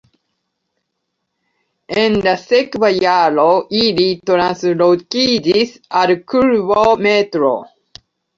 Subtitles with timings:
[2.03, 3.45] En la sekva jaro
[3.81, 7.55] ili translokiĝis al klubo Metro.